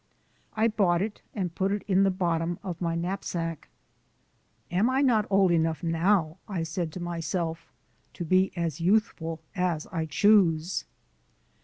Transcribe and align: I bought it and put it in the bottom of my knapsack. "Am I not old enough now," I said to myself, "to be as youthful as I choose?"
I 0.55 0.67
bought 0.67 1.03
it 1.03 1.21
and 1.35 1.53
put 1.53 1.71
it 1.71 1.83
in 1.87 2.01
the 2.01 2.09
bottom 2.09 2.57
of 2.63 2.81
my 2.81 2.95
knapsack. 2.95 3.67
"Am 4.71 4.89
I 4.89 5.03
not 5.03 5.27
old 5.29 5.51
enough 5.51 5.83
now," 5.83 6.37
I 6.47 6.63
said 6.63 6.91
to 6.93 6.99
myself, 6.99 7.71
"to 8.13 8.25
be 8.25 8.51
as 8.57 8.81
youthful 8.81 9.41
as 9.55 9.85
I 9.91 10.07
choose?" 10.07 10.85